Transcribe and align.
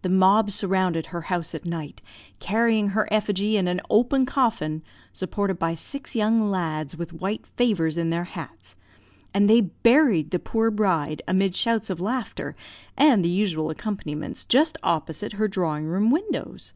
The 0.00 0.08
mob 0.08 0.50
surrounded 0.52 1.06
her 1.08 1.20
house 1.28 1.54
at 1.54 1.66
night, 1.66 2.00
carrying 2.38 2.88
her 2.96 3.06
effigy 3.12 3.58
in 3.58 3.68
an 3.68 3.82
open 3.90 4.24
coffin, 4.24 4.82
supported 5.12 5.58
by 5.58 5.74
six 5.74 6.16
young 6.16 6.50
lads, 6.50 6.96
with 6.96 7.12
white 7.12 7.46
favours 7.46 7.98
in 7.98 8.08
their 8.08 8.24
hats; 8.24 8.74
and 9.34 9.50
they 9.50 9.60
buried 9.60 10.30
the 10.30 10.38
poor 10.38 10.70
bride, 10.70 11.20
amid 11.28 11.54
shouts 11.54 11.90
of 11.90 12.00
laughter, 12.00 12.56
and 12.96 13.22
the 13.22 13.28
usual 13.28 13.68
accompaniments, 13.68 14.46
just 14.46 14.78
opposite 14.82 15.34
her 15.34 15.46
drawing 15.46 15.84
room 15.84 16.10
windows. 16.10 16.72